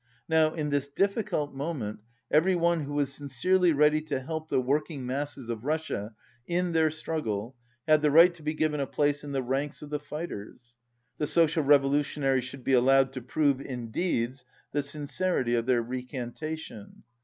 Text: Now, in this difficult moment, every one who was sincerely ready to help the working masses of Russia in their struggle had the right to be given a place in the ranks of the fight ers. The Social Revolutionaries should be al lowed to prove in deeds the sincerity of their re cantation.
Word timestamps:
Now, 0.27 0.55
in 0.55 0.71
this 0.71 0.87
difficult 0.87 1.53
moment, 1.53 1.99
every 2.31 2.55
one 2.55 2.85
who 2.85 2.93
was 2.95 3.13
sincerely 3.13 3.71
ready 3.71 4.01
to 4.05 4.19
help 4.19 4.49
the 4.49 4.59
working 4.59 5.05
masses 5.05 5.47
of 5.47 5.63
Russia 5.63 6.15
in 6.47 6.71
their 6.71 6.89
struggle 6.89 7.55
had 7.87 8.01
the 8.01 8.09
right 8.09 8.33
to 8.33 8.41
be 8.41 8.55
given 8.55 8.79
a 8.79 8.87
place 8.87 9.23
in 9.23 9.31
the 9.31 9.43
ranks 9.43 9.83
of 9.83 9.91
the 9.91 9.99
fight 9.99 10.31
ers. 10.31 10.75
The 11.19 11.27
Social 11.27 11.63
Revolutionaries 11.63 12.45
should 12.45 12.63
be 12.63 12.73
al 12.73 12.81
lowed 12.81 13.13
to 13.13 13.21
prove 13.21 13.61
in 13.61 13.91
deeds 13.91 14.43
the 14.71 14.81
sincerity 14.81 15.53
of 15.53 15.67
their 15.67 15.83
re 15.83 16.01
cantation. 16.03 17.03